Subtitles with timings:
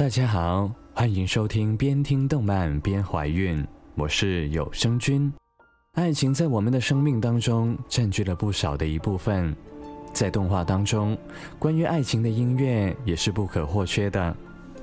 [0.00, 3.62] 大家好，欢迎收听边听动漫边怀孕，
[3.96, 5.30] 我是有声君。
[5.92, 9.54] 爱情在我们的生命当中占据了不少的一部分，
[10.14, 11.14] 在动画当中，
[11.58, 14.34] 关于爱情的音乐也是不可或缺的。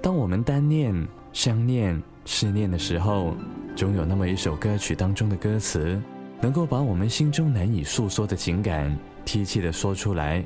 [0.00, 3.36] 当我们单恋、相恋、思念的时候，
[3.76, 6.00] 总有那么一首歌曲当中的歌词，
[6.40, 10.42] 能够把我们心中难以诉说的情感，提气的说出来，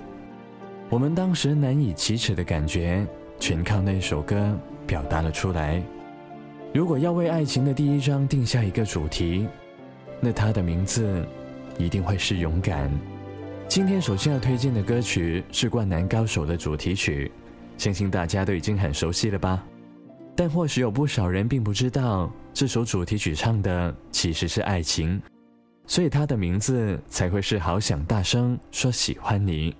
[0.90, 3.06] 我们当时难以启齿的感觉。
[3.38, 5.82] 全靠那首歌表达了出来。
[6.74, 9.46] 如果要为爱情的第一章定下一个主题，
[10.20, 11.24] 那它的名字
[11.78, 12.91] 一定会是勇敢。
[13.68, 17.30] 今天首先要推荐的歌曲是《灌篮高手》的主题曲，
[17.77, 19.62] 相信大家都已经很熟悉了吧？
[20.34, 25.20] 但或许有不少人并不知道，这首主题曲唱的其实是爱情，
[25.86, 29.72] 所以它的名字才会是《好想大声说喜欢你》。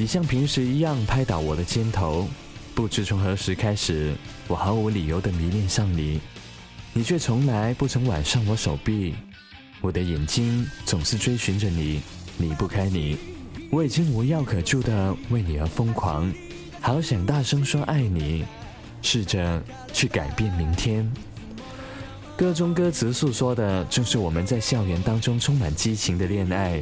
[0.00, 2.28] 你像平时一样拍打我的肩头，
[2.72, 4.14] 不知从何时开始，
[4.46, 6.20] 我毫无理由的迷恋上你，
[6.92, 9.16] 你却从来不曾挽上我手臂，
[9.80, 12.00] 我的眼睛总是追寻着你，
[12.38, 13.18] 离不开你，
[13.72, 16.32] 我已经无药可救的为你而疯狂，
[16.80, 18.44] 好想大声说爱你，
[19.02, 19.60] 试着
[19.92, 21.12] 去改变明天。
[22.36, 26.80] 歌中歌词诉说的，正是我们在校园当中充满激情的恋爱。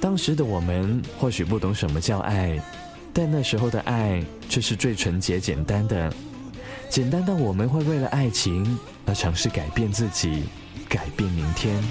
[0.00, 2.58] 当时的我们或许不懂什么叫爱，
[3.12, 6.12] 但那时候的爱却是最纯洁、简单的，
[6.88, 10.44] 简单到我们会为了爱情而尝试改变自己，
[10.88, 11.82] 改变明天。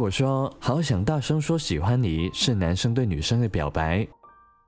[0.05, 4.07] 我说好想大声说喜欢你是男生对女生的表白，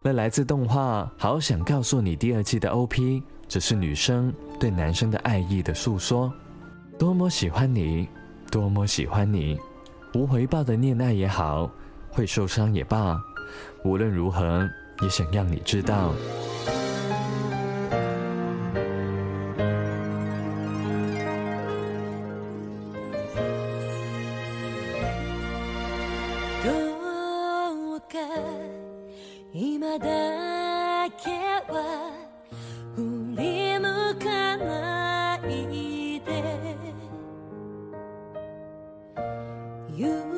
[0.01, 6.33] 那来自动画《好想告诉你》第二季的 OP，只是女生对男生的爱意的诉说，
[6.97, 8.07] 多么喜欢你，
[8.49, 9.59] 多么喜欢你，
[10.15, 11.69] 无回报的恋爱也好，
[12.09, 13.15] 会受伤也罢，
[13.85, 14.67] 无论如何
[15.03, 16.15] 也想让你知道。
[39.97, 40.36] you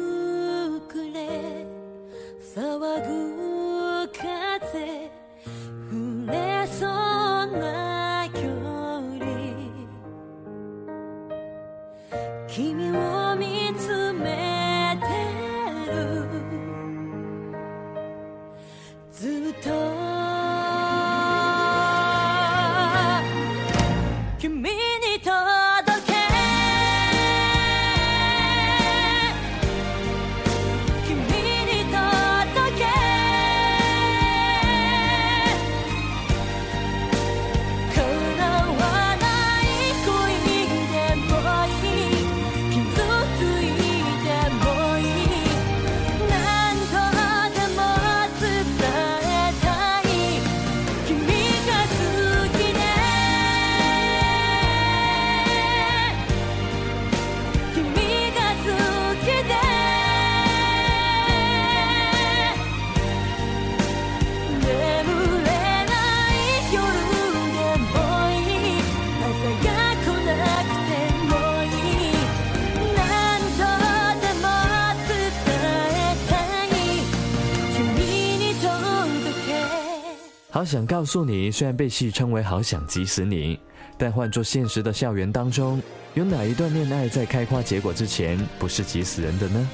[80.71, 83.59] 想告诉你，虽然被戏称为“好想急死你”，
[83.97, 85.81] 但换做现实的校园当中，
[86.13, 89.67] 有哪一段恋爱在开花结果之前不是急死人的呢？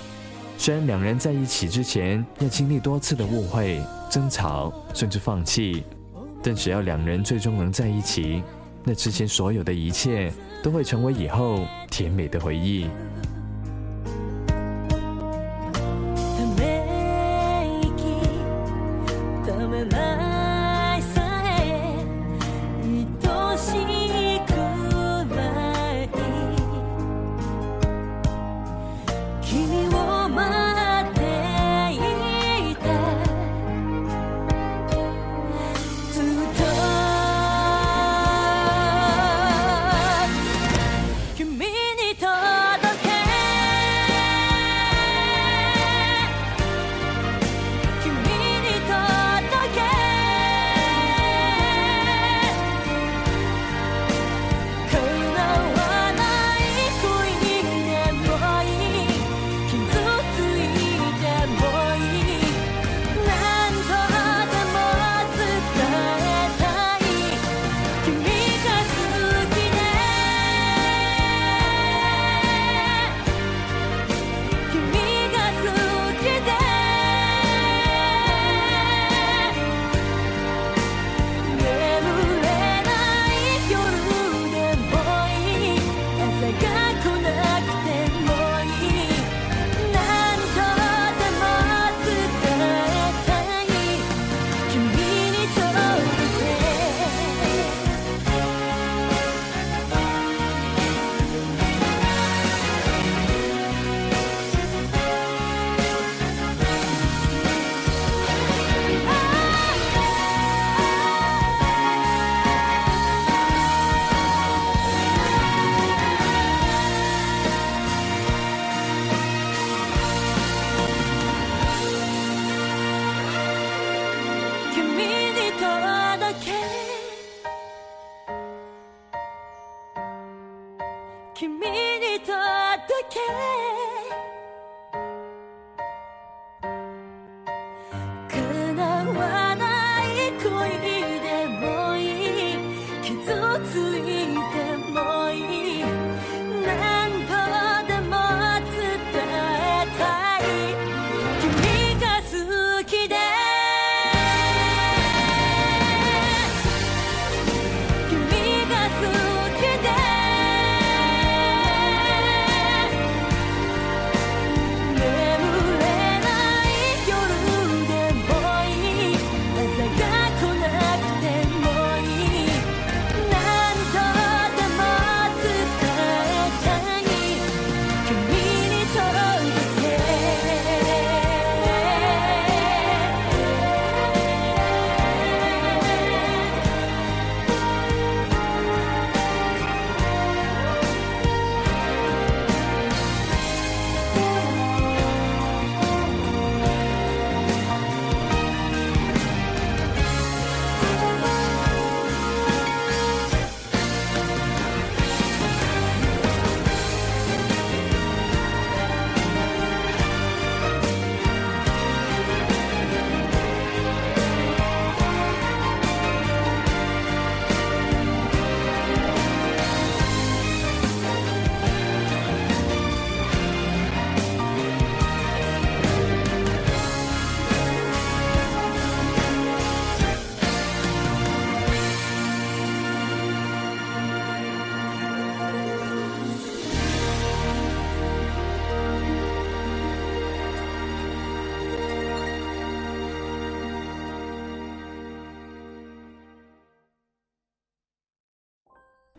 [0.58, 5.84] 虽然两人在一起之前要经历多次的误会、争吵，甚至放弃，
[6.42, 8.42] 但只要两人最终能在一起，
[8.86, 10.32] 那之前所有的一切
[10.64, 12.90] 都会成为以后甜美的回忆。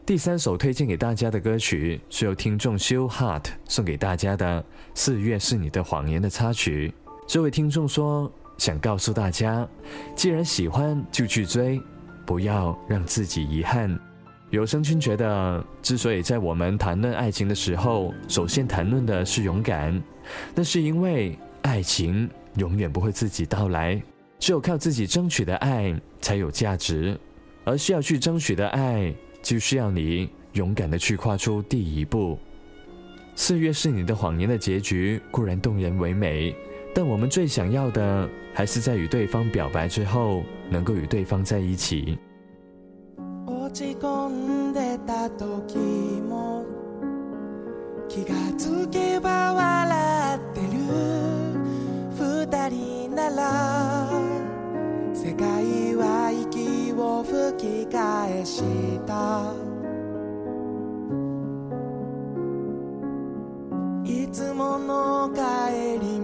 [0.07, 4.63] 第三首推荐给大家的歌曲是由听众修 heart 送给大家的
[4.95, 6.95] 《四月是你的谎言》的插曲。
[7.27, 9.67] 这位听众说：“想告诉大家，
[10.15, 11.83] 既然喜欢就去追，
[12.25, 13.99] 不要让自己遗憾。”
[14.51, 20.01] 有声君觉得，之所以在我们谈论爱情的时候，首先谈论的是勇敢，
[20.55, 24.01] 那是因为爱情永远不会自己到来，
[24.39, 27.19] 只有靠自己争取的爱才有价值，
[27.65, 29.13] 而需要去争取的爱。
[29.47, 32.37] 就需要你勇敢地去跨出第一步。
[33.37, 36.53] 四月是你的谎言的结局固然动人唯美，
[36.93, 42.19] 但我们最想要的还是在与对方表白之后，能够与对方在一起。
[55.29, 55.45] 世界
[55.97, 58.61] は息を吹き返し
[59.05, 59.53] た
[64.09, 66.21] いつもの帰り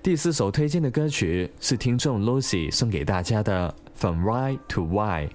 [0.02, 3.70] 第四首推荐的歌曲是听众 Lucy 送给大家的
[4.02, 5.26] 《From Right to Why》。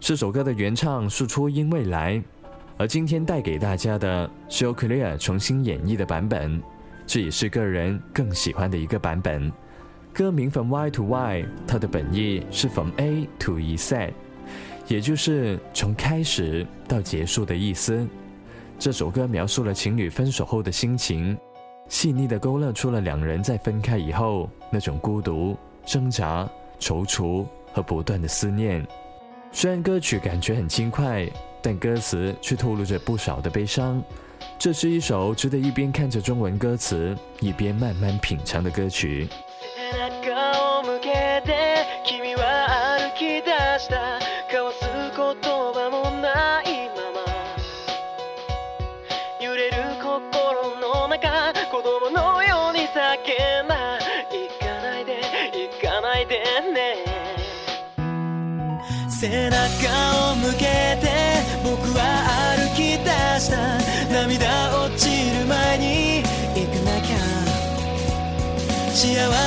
[0.00, 2.22] 这首歌的原唱是初音未来，
[2.76, 6.75] 而今天带给大家的是由 Clear 重新演绎的版本。
[7.06, 9.50] 这也是个人更喜欢的一个版本。
[10.12, 14.10] 歌名 From y to y 它的本意是 From A to E Set，
[14.88, 18.06] 也就是从开始到结束的意思。
[18.78, 21.36] 这首歌描述了情侣分手后的心情，
[21.88, 26.48] 细腻地勾勒出了两人在分开以后那种孤独、挣扎、
[26.80, 28.84] 踌躇和不断的思念。
[29.52, 31.26] 虽然歌曲感觉很轻快，
[31.62, 34.02] 但歌词却透露着不少的悲伤。
[34.58, 39.28] 这是一首值得一边看着中文歌词，一边慢慢品尝的歌曲。
[64.24, 66.22] 涙落ちる前に
[66.54, 67.16] 行かなきゃ
[68.92, 68.96] 幸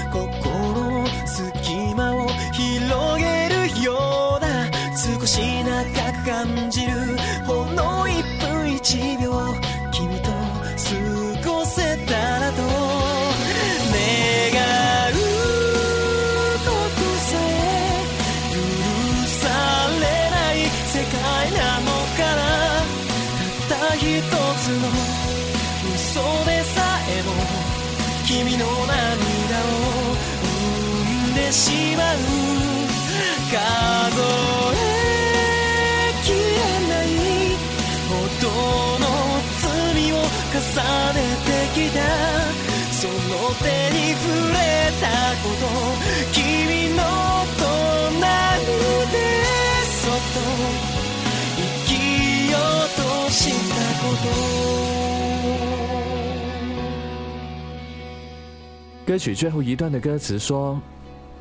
[59.11, 60.79] 歌曲最后一段的歌词说：“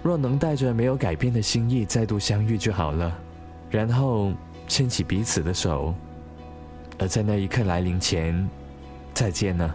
[0.02, 3.16] 若能带着没有改变的心意再度相遇就好了，
[3.70, 4.32] 然后
[4.66, 5.94] 牵起彼此的手。”
[6.98, 8.44] 而在那一刻来临前，
[9.14, 9.72] 再见了。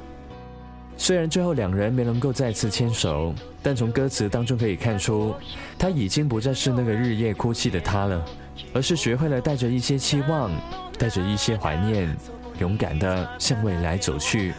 [0.97, 5.33] 虽然最后两人没能够再次牵手，但从歌词当中可以看出，
[5.79, 8.25] 他已经不再是那个日夜哭泣的他了，
[8.73, 10.51] 而是学会了带着一些期望，
[10.99, 12.13] 带着一些怀念，
[12.59, 14.51] 勇敢的向未来走去。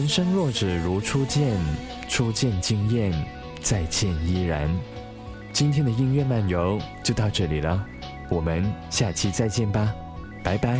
[0.09, 1.55] 生若只如初见，
[2.07, 3.13] 初见惊艳，
[3.61, 4.67] 再见依然。
[5.53, 7.85] 今天的音乐漫游就到这里了，
[8.27, 9.93] 我们下期再见吧，
[10.43, 10.79] 拜拜。